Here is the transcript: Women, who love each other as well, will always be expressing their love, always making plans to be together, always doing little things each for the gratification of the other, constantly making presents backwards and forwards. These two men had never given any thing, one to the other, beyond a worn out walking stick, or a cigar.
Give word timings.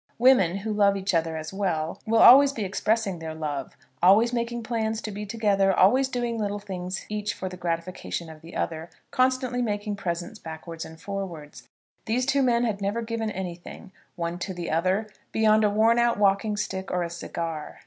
Women, 0.17 0.57
who 0.57 0.73
love 0.73 0.97
each 0.97 1.13
other 1.13 1.37
as 1.37 1.53
well, 1.53 2.01
will 2.07 2.23
always 2.23 2.51
be 2.53 2.63
expressing 2.65 3.19
their 3.19 3.35
love, 3.35 3.77
always 4.01 4.33
making 4.33 4.63
plans 4.63 4.99
to 5.03 5.11
be 5.11 5.27
together, 5.27 5.71
always 5.71 6.07
doing 6.09 6.39
little 6.39 6.57
things 6.57 7.05
each 7.07 7.35
for 7.35 7.47
the 7.47 7.55
gratification 7.55 8.27
of 8.27 8.41
the 8.41 8.55
other, 8.55 8.89
constantly 9.11 9.61
making 9.61 9.97
presents 9.97 10.39
backwards 10.39 10.85
and 10.85 10.99
forwards. 10.99 11.67
These 12.05 12.25
two 12.25 12.41
men 12.41 12.63
had 12.63 12.81
never 12.81 13.03
given 13.03 13.29
any 13.29 13.53
thing, 13.53 13.91
one 14.15 14.39
to 14.39 14.55
the 14.55 14.71
other, 14.71 15.05
beyond 15.31 15.63
a 15.63 15.69
worn 15.69 15.99
out 15.99 16.17
walking 16.17 16.57
stick, 16.57 16.89
or 16.89 17.03
a 17.03 17.09
cigar. 17.11 17.77